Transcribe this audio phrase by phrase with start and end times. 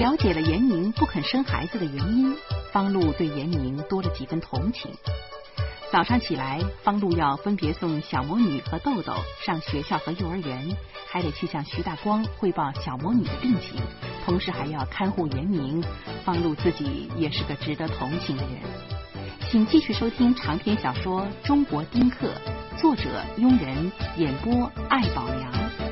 [0.00, 2.34] 了解了严明不肯生孩子的原因，
[2.72, 4.90] 方露对严明多了几分同情。
[5.92, 9.12] 早上起来，方露要分别送小魔女和豆豆
[9.44, 10.74] 上学校和幼儿园，
[11.06, 13.78] 还得去向徐大光汇报小魔女的病情，
[14.24, 15.84] 同时还要看护严明。
[16.24, 18.52] 方露自己也是个值得同情的人。
[19.50, 22.26] 请继续收听长篇小说《中国丁克》，
[22.80, 23.02] 作者
[23.36, 25.89] 庸人，演播艾宝良。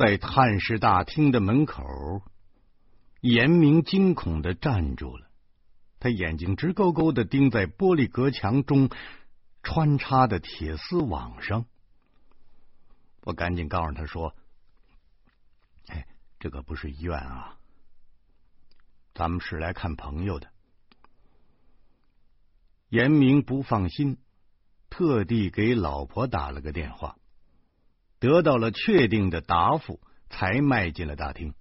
[0.00, 2.22] 在探视大厅的门口。
[3.20, 5.28] 严明惊恐的站住了，
[5.98, 8.88] 他眼睛直勾勾的盯在玻璃隔墙中
[9.62, 11.66] 穿插的铁丝网上。
[13.24, 14.34] 我赶紧告诉他说
[15.88, 16.06] ：“哎，
[16.38, 17.58] 这可不是医院啊，
[19.12, 20.48] 咱们是来看朋友的。”
[22.88, 24.16] 严明不放心，
[24.88, 27.18] 特地给老婆打了个电话，
[28.20, 31.54] 得到了确定的答复，才迈进了大厅。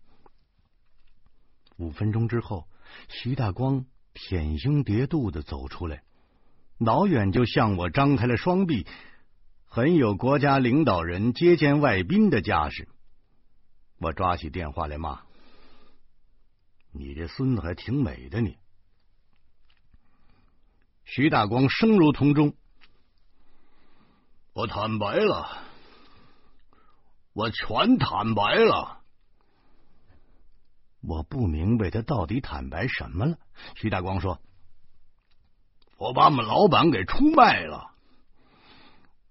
[1.77, 2.67] 五分钟之后，
[3.07, 6.03] 徐大光舔胸叠肚的走出来，
[6.77, 8.85] 老远就向我张开了双臂，
[9.65, 12.89] 很有国家领导人接见外宾的架势。
[13.97, 15.21] 我抓起电话来骂
[16.91, 18.57] ：“你这孙子还挺美的你！”
[21.05, 22.53] 徐大光声如铜钟
[24.53, 25.68] ：“我坦白了，
[27.39, 28.99] 我全坦白了。”
[31.01, 33.37] 我不明白他到底坦白什么了。
[33.75, 34.41] 徐大光说
[35.97, 37.91] ：“我把我们老板给出卖了，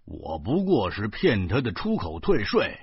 [0.07, 2.79] 我不过是骗他的出口退税。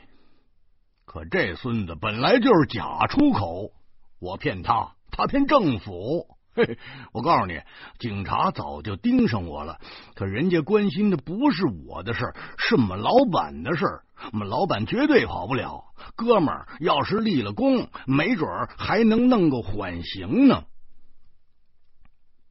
[1.05, 3.71] 可这孙子本来就是假出口，
[4.19, 6.77] 我骗他，他骗政府。”嘿，
[7.11, 7.59] 我告诉你，
[7.99, 9.81] 警察早就盯上我了。
[10.13, 14.04] 可人家关心的不是我的事儿，是我们老板的事儿。
[14.31, 15.93] 我们老板绝对跑不了。
[16.15, 20.65] 哥们儿，要是立了功，没准还能弄个缓刑呢。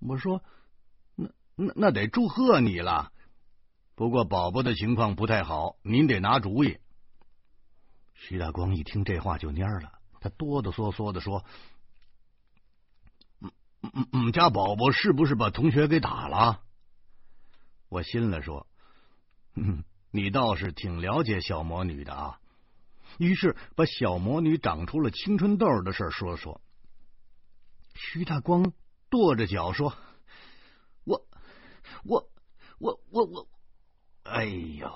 [0.00, 0.42] 我说，
[1.14, 3.12] 那那那得祝贺你了。
[3.94, 6.78] 不过宝宝的情况不太好，您得拿主意。
[8.14, 11.44] 徐大光一听这话就蔫了，他哆哆嗦嗦的说。
[13.40, 13.50] 嗯
[13.92, 16.60] 嗯，我们家宝宝是不是把同学给打了？
[17.88, 18.66] 我心了说
[19.54, 22.38] ：“嗯，你倒是挺了解小魔女的啊。”
[23.18, 26.60] 于是把小魔女长出了青春痘的事说说。
[27.94, 28.72] 徐大光
[29.10, 29.96] 跺着脚说
[31.04, 31.26] ：“我，
[32.04, 32.30] 我，
[32.78, 33.48] 我，我，我，
[34.22, 34.92] 哎呦，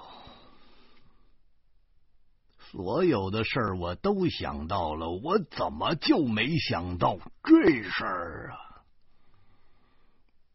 [2.58, 8.82] 所有的事我都想到了，我怎么就没想到这事儿啊？”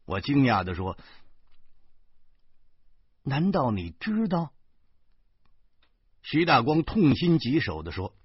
[0.06, 0.98] 我惊讶的说
[3.24, 4.52] ：“难道你知道？”
[6.22, 8.16] 徐大光痛心疾首的说：“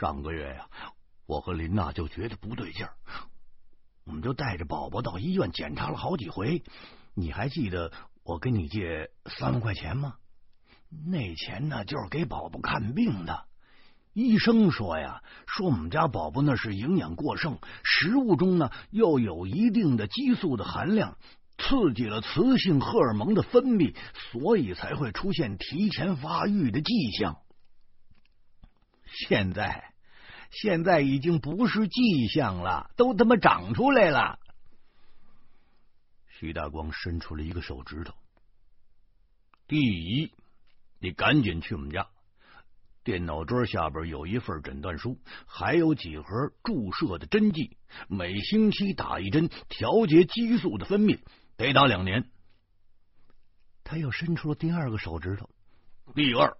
[0.00, 0.68] 上个月呀，
[1.26, 2.94] 我和林娜就觉得不对劲儿，
[4.04, 6.62] 我们就带着宝宝到医院检查了好几回。
[7.14, 10.16] 你还记得我跟你借三万块钱吗？
[10.88, 13.46] 那钱呢，就是给宝宝看病的。”
[14.12, 21.18] 医生说呀，说我们家宝宝那是营养过剩，食物中呢又有一定的激素的含量，
[21.58, 23.94] 刺激了雌性荷尔蒙的分泌，
[24.32, 27.38] 所以才会出现提前发育的迹象。
[29.06, 29.92] 现在，
[30.50, 34.38] 现在已经不是迹象了，都他妈长出来了。
[36.28, 38.14] 徐大光伸出了一个手指头。
[39.66, 40.32] 第一，
[41.00, 42.06] 你赶紧去我们家。
[43.02, 45.16] 电脑桌下边有一份诊断书，
[45.46, 46.24] 还有几盒
[46.64, 47.76] 注射的针剂，
[48.08, 51.20] 每星期打一针，调节激素的分泌，
[51.56, 52.30] 得打两年。
[53.84, 55.48] 他又伸出了第二个手指头。
[56.14, 56.56] 第二，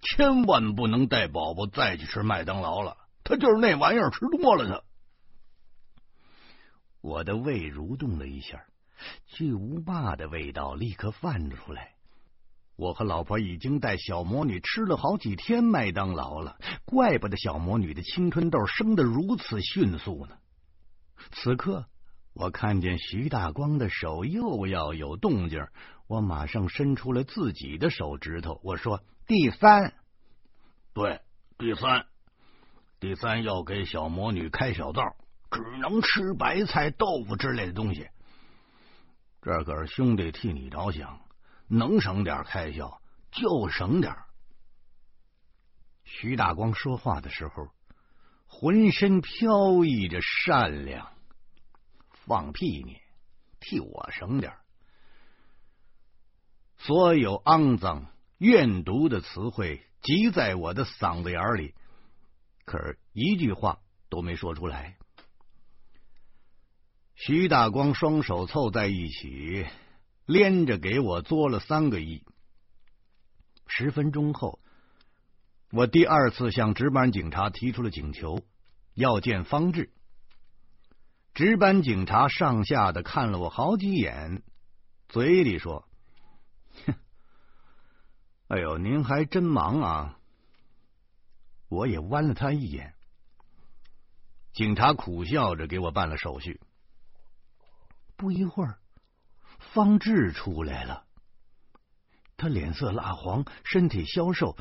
[0.00, 4.82] 千万不能带宝宝再去吃麦当劳了，他就是那玩意儿吃多了他。
[7.00, 8.64] 我的胃蠕动了一下，
[9.26, 11.94] 巨无霸的味道立刻泛了出来。
[12.76, 20.38] 我和老婆已经带小魔女吃了好几天麦当劳了，怪不得小魔女的青春痘生的如此迅速呢。
[21.30, 21.86] 此刻，
[22.32, 25.66] 我看见徐大光的手又要有动静，
[26.06, 29.92] 我马上伸出了自己的手指头，我说：“第三，
[30.92, 31.20] 对，
[31.58, 32.06] 第三，
[32.98, 35.02] 第三要给小魔女开小灶，
[35.50, 38.08] 只能吃白菜、豆腐之类的东西。
[39.42, 41.20] 这可是兄弟替你着想。”
[41.72, 43.00] 能省点开销
[43.30, 44.12] 就省点。
[46.02, 47.68] 徐大光说话的时候，
[48.48, 51.12] 浑身飘逸着善良。
[52.30, 53.00] 放屁你！
[53.58, 54.52] 替我省点。
[56.78, 58.06] 所有肮脏、
[58.38, 61.74] 怨毒的词汇急在我的嗓子眼里，
[62.64, 64.96] 可是一句话都没说出来。
[67.16, 69.66] 徐大光双手凑在一起，
[70.24, 72.24] 连着给我作了三个亿。
[73.66, 74.60] 十分钟后，
[75.72, 78.44] 我第二次向值班警察提出了请求，
[78.94, 79.90] 要见方志。
[81.40, 84.42] 值班警察上下的看了我好几眼，
[85.08, 85.88] 嘴里说
[86.84, 86.94] ：“哼，
[88.48, 90.18] 哎呦，您还真忙啊！”
[91.68, 92.92] 我也剜了他一眼。
[94.52, 96.60] 警察苦笑着给我办了手续。
[98.16, 98.78] 不一会儿，
[99.72, 101.06] 方志出来了。
[102.36, 104.58] 他脸色蜡黄，身体消瘦。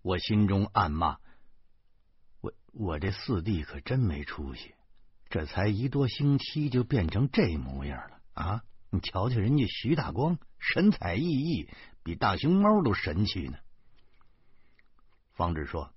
[0.00, 1.18] 我心中暗骂：
[2.40, 4.76] 我我这四弟可真没出息，
[5.34, 8.62] 这才一多星期就变成这模样了啊！
[8.90, 11.68] 你瞧瞧人家徐大光，神采奕奕，
[12.04, 13.58] 比大熊猫都神气呢。
[15.32, 15.92] 方志说：“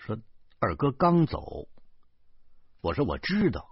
[0.00, 0.18] 说
[0.58, 1.68] 二哥刚走。”
[2.80, 3.68] 我说：“我知道。”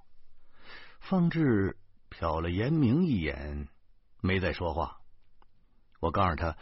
[1.01, 1.79] 方志
[2.11, 3.67] 瞟了严明一眼，
[4.21, 5.01] 没再说话。
[6.01, 6.59] 我告诉他：“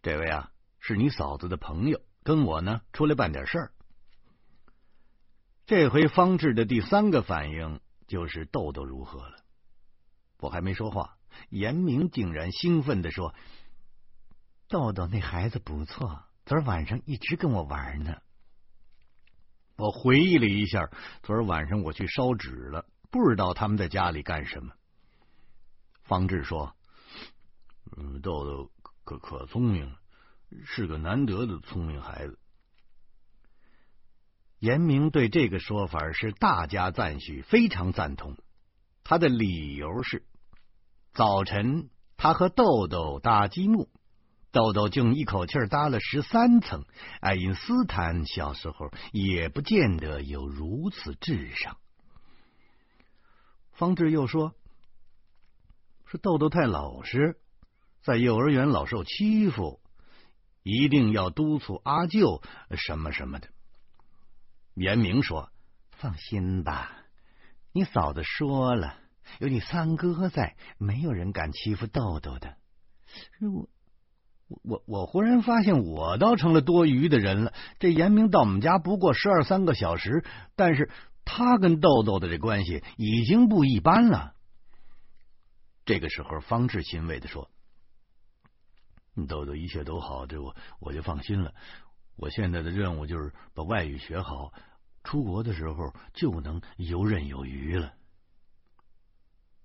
[0.00, 3.72] 这位啊，是你嫂子的朋友，跟我呢出来办点事儿。”
[5.70, 7.78] 这回方志的第三个反应
[8.08, 9.36] 就是豆豆如何了。
[10.40, 11.16] 我还没说话，
[11.48, 13.36] 严明竟然兴奋的说
[14.66, 18.16] ：“豆豆那孩子不错，昨儿晚上一直跟我玩呢。”
[19.78, 20.90] 我回忆了一下，
[21.22, 22.84] 昨儿晚上我去烧纸了。
[23.12, 24.72] 不知道他们在家里干什么。
[26.02, 26.74] 方志说
[27.96, 28.72] ：“嗯，豆豆
[29.04, 30.00] 可可聪明了，
[30.64, 32.36] 是个难得的聪明孩子。”
[34.60, 38.36] 严明对这个说法是大加赞许，非常赞同。
[39.02, 40.22] 他的理由是：
[41.14, 43.88] 早晨他和豆豆搭积木，
[44.52, 46.84] 豆豆竟一口气搭了十三层。
[47.20, 51.78] 爱因斯坦小时候也不见得有如此智商。
[53.72, 54.54] 方志又说
[56.04, 57.40] ：“是豆豆太老实，
[58.02, 59.80] 在幼儿园老受欺负，
[60.62, 62.42] 一定要督促阿舅
[62.76, 63.48] 什么什么的。”
[64.74, 65.50] 严明说
[65.92, 66.90] ：“放心吧，
[67.72, 68.96] 你嫂子说了，
[69.38, 72.56] 有你三哥在，没有人敢欺负豆豆的。”
[73.40, 73.68] 我
[74.62, 77.52] 我我忽然发现，我倒成了多余的人了。
[77.78, 80.24] 这严明到我们家不过十二三个小时，
[80.56, 80.90] 但是。
[81.32, 84.34] 他跟豆豆的这关系已经不一般了。
[85.84, 87.48] 这个时候，方志欣慰的说
[89.28, 91.54] ：“豆豆一切都好，这我我就放心了。
[92.20, 94.52] 我现在的任务就是把外语学好，
[95.02, 97.94] 出国的时候就能游刃有余了。”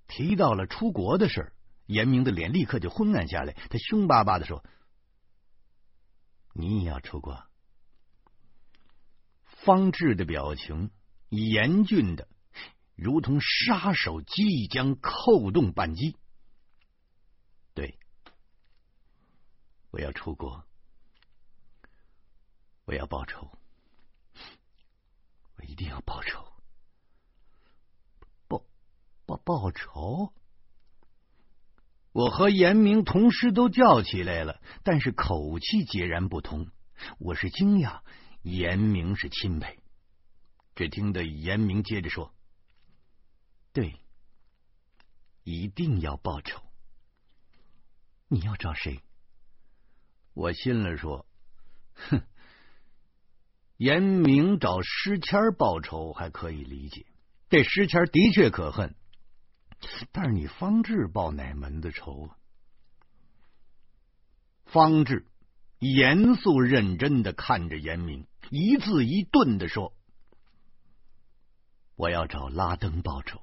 [0.07, 1.51] 提到了出国的事
[1.85, 4.63] 严明的脸立刻就昏暗下来，他凶巴巴的说
[6.55, 7.45] ：“你也要出国？”
[9.43, 10.91] 方志的表情。
[11.29, 12.29] 严峻的，
[12.95, 16.15] 如同杀手即将扣动扳机。
[17.73, 17.97] 对，
[19.89, 20.65] 我要出国，
[22.85, 23.51] 我要报仇，
[25.57, 26.45] 我一定要报仇，
[28.47, 28.63] 报
[29.25, 30.33] 报报仇！
[32.11, 36.69] 我和严明同时都叫起来了，但是口气截然不同。
[37.17, 38.01] 我是惊讶，
[38.41, 39.79] 严明是钦佩。
[40.75, 42.33] 只听得严明接着说
[43.73, 43.99] ：“对，
[45.43, 46.61] 一定要报仇。
[48.27, 49.01] 你要找谁？”
[50.33, 51.25] 我信了说
[51.95, 52.21] ：“哼，
[53.77, 57.05] 严明找诗谦报仇还可以理解，
[57.49, 58.95] 这诗谦的确可恨。
[60.11, 62.37] 但是你方志报哪门子仇啊？”
[64.65, 65.27] 方志
[65.79, 69.93] 严肃认真的看着严明，一字一顿的说。
[71.95, 73.41] 我要找拉登报仇，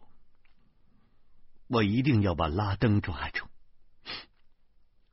[1.69, 3.47] 我一定要把拉登抓住。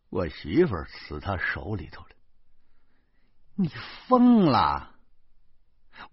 [0.10, 2.10] 我媳妇死他手里头了，
[3.56, 3.70] 你
[4.08, 4.88] 疯了！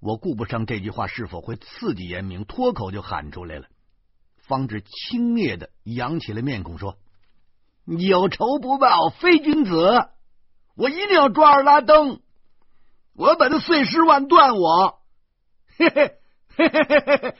[0.01, 3.67] 我顾不上这句话是否会刺激严明，脱口就喊出来了。
[4.39, 6.97] 方志轻蔑的扬起了面孔说
[7.85, 10.09] ：“有仇不报非君子，
[10.77, 12.21] 我一定要抓住拉登，
[13.15, 14.57] 我要把他碎尸万段！
[14.57, 15.01] 我，
[15.77, 16.13] 嘿嘿。”
[16.57, 17.37] 嘿嘿嘿嘿嘿！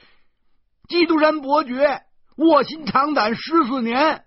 [0.89, 2.03] 基督山伯爵
[2.37, 4.27] 卧薪尝胆十四年，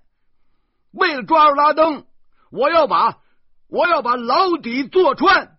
[0.91, 2.07] 为了抓住拉登，
[2.49, 3.19] 我要把
[3.67, 5.58] 我要把牢底坐穿。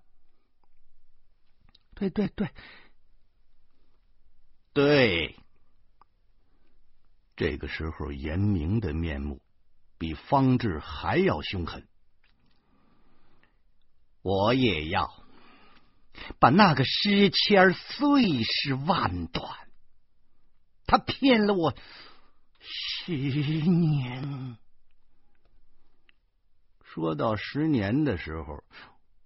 [2.08, 2.50] 对对对，
[4.72, 5.36] 对。
[7.36, 9.42] 这个时候，严明的面目
[9.98, 11.86] 比方志还要凶狠。
[14.22, 15.10] 我也要
[16.38, 19.58] 把那个诗签碎尸万段。
[20.86, 21.74] 他骗了我
[22.60, 24.56] 十年。
[26.82, 28.64] 说到十年的时候，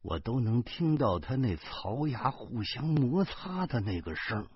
[0.05, 4.51] 我都能听到他那槽牙互相摩擦的那个声。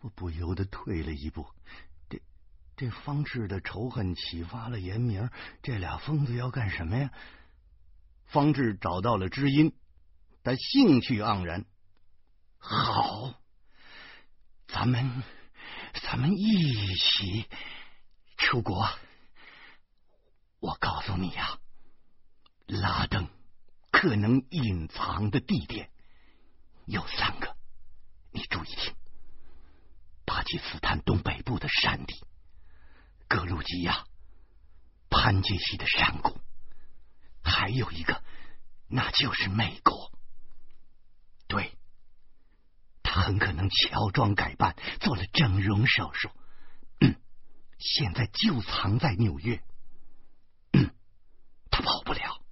[0.00, 1.46] 我不由得退了一步。
[2.10, 2.20] 这
[2.76, 5.30] 这方志的仇恨启发了严明，
[5.62, 7.12] 这俩疯子要干什么呀？
[8.24, 9.72] 方志找到了知音，
[10.42, 11.64] 他兴趣盎然。
[12.58, 13.34] 好，
[14.66, 15.22] 咱们
[16.02, 17.48] 咱们一起
[18.36, 18.84] 出国。
[20.58, 21.60] 我告诉你呀，
[22.66, 23.28] 拉登
[23.90, 25.90] 可能隐藏的地点
[26.84, 27.56] 有三个，
[28.32, 28.94] 你注意听。
[30.24, 32.14] 巴基斯坦东北部的山地，
[33.28, 34.06] 格鲁吉亚
[35.08, 36.38] 潘杰西的山谷，
[37.42, 38.22] 还有一个，
[38.88, 40.12] 那就是美国。
[41.46, 41.78] 对，
[43.04, 46.30] 他很可能乔装改扮，做了整容手术，
[47.78, 49.62] 现在就藏在纽约。
[51.70, 52.42] 他跑不了。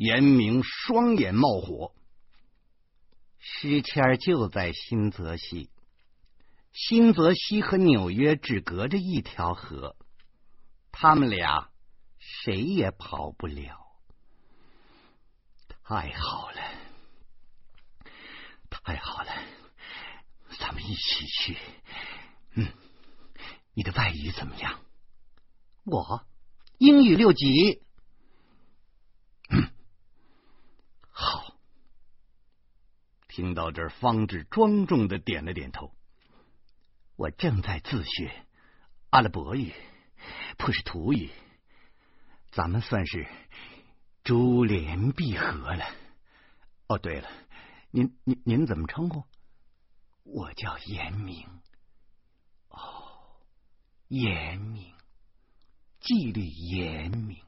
[0.00, 1.94] 严明双眼冒火。
[3.38, 5.68] 诗签就在新泽西，
[6.72, 9.96] 新泽西和纽约只隔着一条河，
[10.90, 11.68] 他们俩
[12.18, 13.76] 谁也跑不了。
[15.84, 16.62] 太好了，
[18.70, 19.30] 太好了，
[20.58, 21.58] 咱们一起去。
[22.54, 22.72] 嗯，
[23.74, 24.80] 你的外语怎么样？
[25.84, 26.24] 我
[26.78, 27.82] 英语六级。
[33.30, 35.94] 听到这儿，方志庄重的点了点头。
[37.14, 38.44] 我正在自学
[39.10, 39.72] 阿拉伯语、
[40.58, 41.30] 普什图语，
[42.50, 43.28] 咱们算是
[44.24, 45.84] 珠联璧合了。
[46.88, 47.30] 哦，对了，
[47.92, 49.22] 您您您怎么称呼？
[50.24, 51.46] 我叫严明。
[52.68, 53.38] 哦，
[54.08, 54.92] 严明，
[56.00, 57.38] 纪律严明。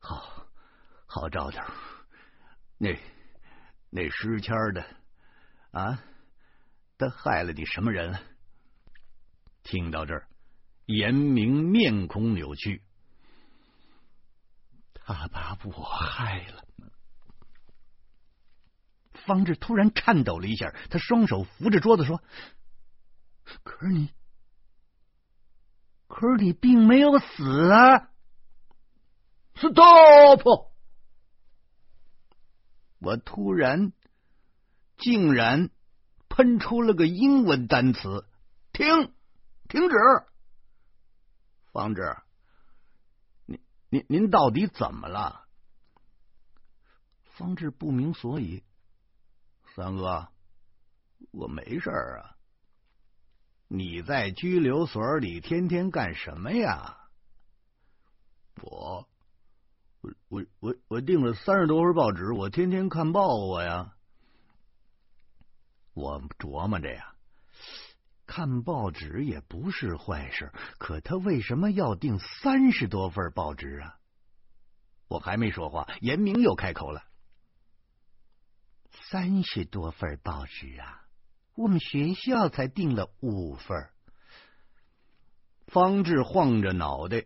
[0.00, 0.46] 好，
[1.06, 1.62] 好兆头。
[2.76, 2.98] 那。
[3.90, 4.84] 那诗签的
[5.70, 6.02] 啊，
[6.98, 8.18] 他害了你什么人？
[9.62, 10.28] 听到这儿，
[10.86, 12.82] 严明面孔扭曲，
[14.94, 16.64] 他把我害了。
[19.26, 22.22] 方志突然颤抖了一下，他双手扶着桌子说
[23.62, 24.10] ：“可是你，
[26.06, 28.10] 可是你并没有死啊
[29.56, 30.67] ！”Stop！
[32.98, 33.92] 我突然
[34.96, 35.70] 竟然
[36.28, 38.26] 喷出了个英文单词，
[38.72, 39.12] 停，
[39.68, 39.96] 停止。
[41.72, 42.16] 方志，
[43.46, 45.46] 您您您到底怎么了？
[47.36, 48.64] 方志不明所以。
[49.76, 50.28] 三哥，
[51.30, 52.34] 我没事啊。
[53.68, 56.96] 你在拘留所里天天干什么呀？
[58.62, 59.08] 我。
[60.28, 63.94] 我我我订了三十多份报纸，我天天看报我呀。
[65.94, 67.14] 我琢磨着呀，
[68.26, 73.98] 看报纸也不是坏事，可他为什么要订三十多份报纸啊？
[75.08, 77.02] 我还没说话，严明又开口了
[79.10, 81.02] ：“三十多份报纸啊，
[81.54, 83.88] 我们学校才订了五份。”
[85.66, 87.24] 方志晃着脑袋。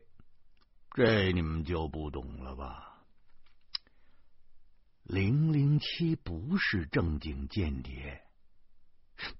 [0.94, 2.98] 这你们就不懂了吧？
[5.04, 8.20] 零零七不是正经间谍，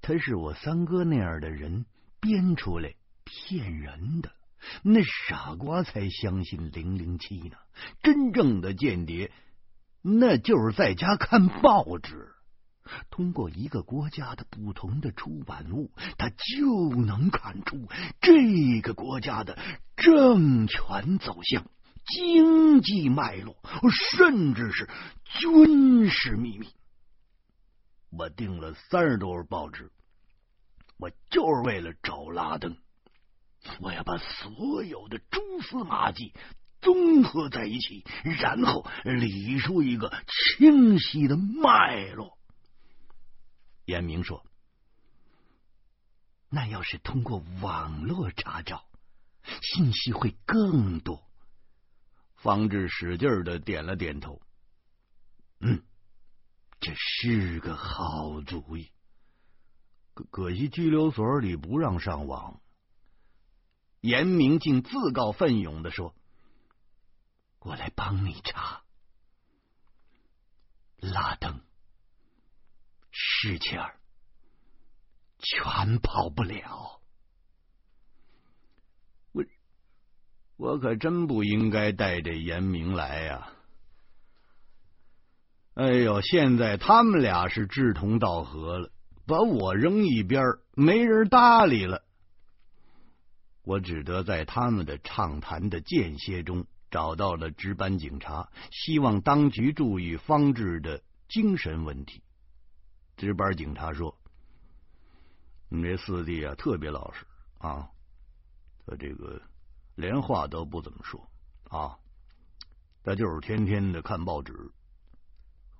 [0.00, 1.84] 他是我三哥那样的人
[2.20, 2.94] 编出来
[3.24, 4.32] 骗人的。
[4.82, 7.56] 那傻瓜才相信零零七呢。
[8.02, 9.30] 真正的间谍，
[10.00, 12.31] 那就是在家看报纸。
[13.10, 17.88] 通过一个国家的不同的出版物，他就能看出
[18.20, 19.58] 这个国家的
[19.96, 21.70] 政权走向、
[22.06, 23.56] 经济脉络，
[23.90, 24.88] 甚至是
[25.40, 26.68] 军事秘密。
[28.10, 29.90] 我订了三十多份报纸，
[30.98, 32.76] 我就是为了找拉登。
[33.80, 36.34] 我要把所有的蛛丝马迹
[36.80, 42.36] 综合在一起，然后理出一个清晰的脉络。
[43.84, 44.44] 严明说
[46.48, 48.84] ：“那要是通过网络查找，
[49.62, 51.22] 信息会更多。”
[52.36, 54.40] 方志使劲的点了点头
[55.60, 55.82] ：“嗯，
[56.80, 58.90] 这是个好主意。
[60.14, 62.60] 可可惜拘留所里不让上网。”
[64.02, 66.12] 严明竟自告奋勇的说
[67.60, 68.82] ：“我来帮你查。
[70.96, 71.61] 拉登，
[73.44, 73.96] 事情儿
[75.40, 77.00] 全跑不了。
[79.32, 79.44] 我
[80.56, 83.52] 我可真不应该带这严明来呀！
[85.74, 88.92] 哎呦，现在他们俩是志同道合了，
[89.26, 90.44] 把我扔一边，
[90.76, 92.04] 没人搭理了。
[93.64, 96.64] 我只得在他们的畅谈的间歇中。
[96.92, 102.22] 找到了值班警察，希望当局注意方志的精神问题。
[103.26, 104.18] 值班警察说
[105.70, 107.24] ：“你这四弟啊，特别老实
[107.58, 107.88] 啊，
[108.84, 109.40] 他这个
[109.94, 111.30] 连话都不怎么说
[111.68, 111.96] 啊，
[113.04, 114.72] 他就是天天的看报纸。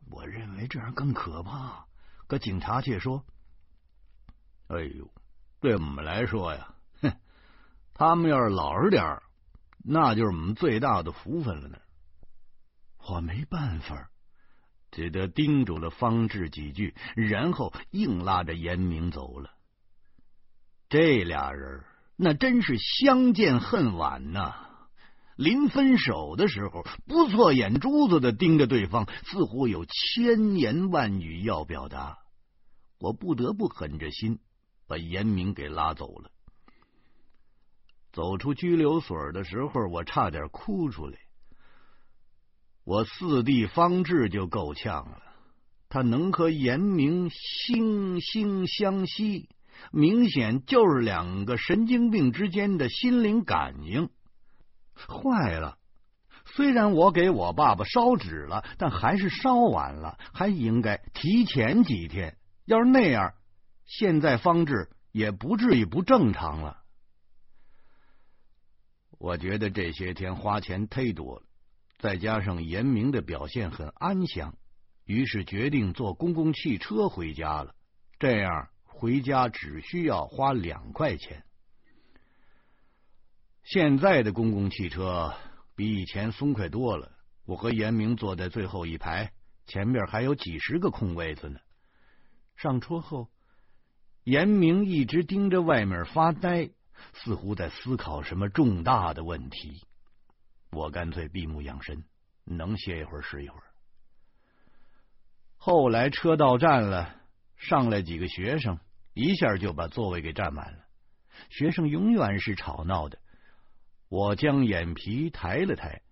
[0.08, 1.84] 我认为这样更可怕。
[2.28, 3.25] 可警察却说
[4.68, 5.12] ：‘哎呦，
[5.58, 7.12] 对我们来说呀，哼，
[7.92, 9.20] 他们要是老实点。’”
[9.84, 11.76] 那就是我们最大的福分了呢。
[12.99, 14.12] 我没办法，
[14.92, 19.50] 只得叮嘱了方志几句，然后硬拉着严明走了。
[20.88, 21.82] 这俩人
[22.14, 24.54] 那真是相见恨晚呐！
[25.34, 32.18] 临分手的时候，不错眼珠子的盯着对方，似乎有千言万语要表达。
[32.99, 34.38] 我不得不狠着心
[34.87, 36.30] 把严明给拉走了。
[38.12, 41.18] 走出拘留所的时候，我差点哭出来。
[42.84, 45.22] 我四弟方志就够呛了，
[45.88, 49.48] 他能和严明惺惺相惜，
[49.92, 54.10] 明显就是两个神经病之间的心灵感应。
[54.94, 55.78] 坏了！
[56.44, 62.36] 虽然我给我爸爸烧纸了，但还是烧晚了，还应该提前几天。
[62.64, 63.32] 要是那样，
[63.84, 66.78] 现在方志也不至于不正常了。
[69.18, 71.42] 我觉得这些天花钱忒多了，
[72.02, 74.56] 再加上严明的表现很安详，
[75.04, 77.76] 于是决定坐公共汽车回家了。
[78.19, 81.45] 这样回家只需要花两块钱。
[83.62, 85.32] 现在的公共汽车
[85.76, 87.12] 比以前松快多了。
[87.45, 89.32] 我和严明坐在最后一排，
[89.67, 91.60] 前面还有几十个空位子呢。
[92.56, 93.28] 上车后，
[94.25, 96.71] 严明一直盯着外面发呆。
[97.15, 99.84] 似乎在思考什么重大的问题，
[100.73, 102.02] 我干脆闭目养神，
[102.45, 103.65] 能歇一会儿是一会儿。
[105.56, 107.15] 后来车到站了，
[107.56, 108.80] 上来几个学生，
[109.13, 110.78] 一下就把座位给占满了。
[111.50, 113.19] 学生永远是吵闹的。
[114.08, 116.02] 我将眼皮抬了抬，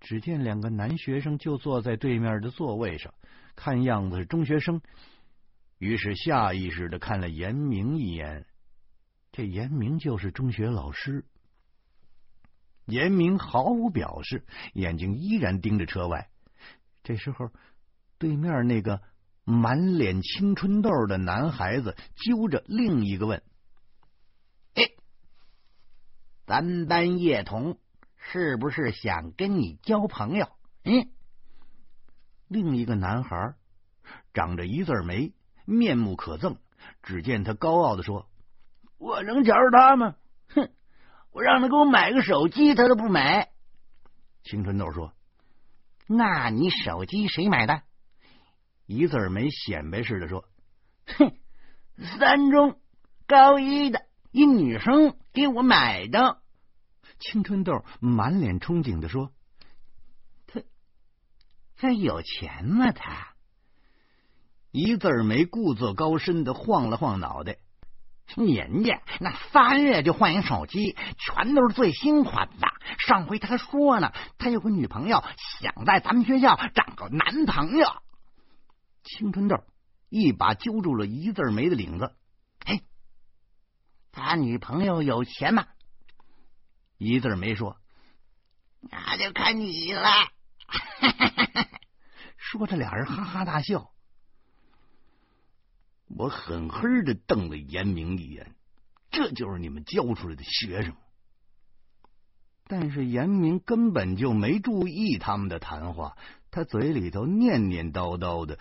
[0.00, 3.14] 只见两个男学生就坐在对面的座位上，
[3.54, 4.82] 看样子是中学生。
[5.78, 8.44] 于是下意识的看了严明一眼。
[9.32, 11.24] 这严明就是中学老师。
[12.86, 16.28] 严明毫无表示，眼睛依然盯着车外。
[17.02, 17.50] 这时候，
[18.18, 19.02] 对面那个
[19.44, 23.42] 满脸青春痘的男孩子揪着另一个问
[24.74, 24.82] ：“哎，
[26.46, 27.78] 咱班叶童
[28.16, 30.48] 是不是想跟你交朋友？”
[30.84, 31.08] 嗯，
[32.48, 33.54] 另一个男孩
[34.32, 35.32] 长着一字眉，
[35.64, 36.58] 面目可憎。
[37.02, 38.28] 只见他高傲的说。
[38.98, 40.16] 我能瞧着他吗？
[41.34, 41.38] 哼！
[41.38, 43.50] 我让他给我买个手机，他都不买。
[44.44, 45.12] 青春豆说
[46.06, 47.82] ：“那你手机谁买的？”
[48.86, 50.44] 一字没显摆似的说
[51.18, 51.32] ：“哼，
[52.18, 52.78] 三中
[53.26, 56.40] 高一的一女生给我买的。”
[57.18, 59.32] 青春豆满脸憧憬的说
[60.46, 60.62] ：“他
[61.76, 62.92] 他有钱吗？
[62.92, 63.34] 他？”
[64.70, 67.58] 一字没故作高深的晃了晃脑袋。
[68.26, 72.68] 人家那仨月就换一手机，全都是最新款的。
[73.06, 75.22] 上回他说呢，他有个女朋友，
[75.60, 77.86] 想在咱们学校找个男朋友。
[79.02, 79.62] 青春痘
[80.08, 82.14] 一把揪住了一字眉的领子。
[82.64, 82.80] 哎，
[84.10, 85.66] 他女朋友有钱吗？
[86.98, 87.76] 一字没说。
[88.80, 90.10] 那就看你了。
[92.36, 93.90] 说着，俩人哈哈大笑。
[96.08, 98.54] 我狠狠的瞪了严明一眼，
[99.10, 100.94] 这就是你们教出来的学生。
[102.66, 106.16] 但是严明根本就没注意他们的谈话，
[106.50, 108.58] 他嘴里头念念叨叨的，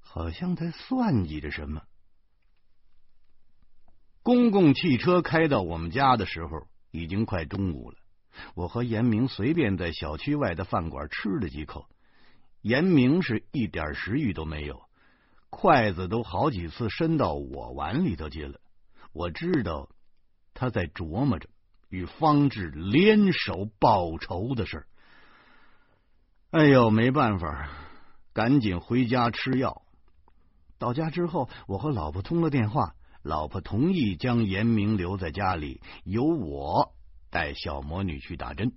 [0.00, 1.82] 好像在算计着什么。
[4.22, 7.96] 公共汽车开到我们家的时候，已经快中午了。
[8.54, 11.86] 我和严明随便在小区外的饭馆吃了几口，
[12.60, 14.87] 严明是一点食欲都没有。
[15.50, 18.60] 筷子都好几次伸到我碗里头去了，
[19.12, 19.88] 我知道
[20.54, 21.48] 他在琢磨着
[21.88, 24.86] 与方志联手报仇的事。
[26.50, 27.70] 哎呦，没办法，
[28.32, 29.82] 赶紧回家吃药。
[30.78, 36.94] 到家之后，我和老婆通了电话，老婆同意将严明留在家里，由我
[37.30, 38.72] 带小魔女去打针。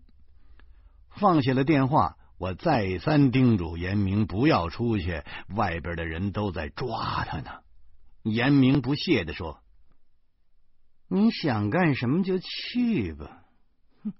[1.10, 5.22] 放下了电话，我再三叮嘱严明不要出去，
[5.56, 7.52] 外边的人都在抓他呢。
[8.24, 9.60] 严明不屑的说
[11.08, 13.44] ：“你想干什么就去吧，
[14.04, 14.14] 哼，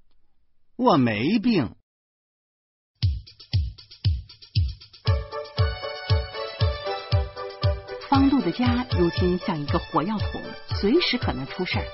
[0.76, 1.70] 我没病。”
[8.08, 10.44] 方路的家如今像一个火药桶，
[10.80, 11.86] 随时可能出事儿。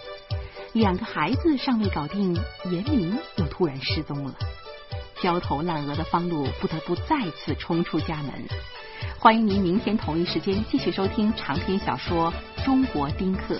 [0.74, 2.36] 两个孩子尚未搞定，
[2.70, 4.36] 严明又突然失踪了。
[5.22, 8.32] 焦头烂额的方路不得不再次冲出家门。
[9.20, 12.32] 欢迎您明天同一时间继续收听长篇小说
[12.66, 13.56] 《中国丁克》。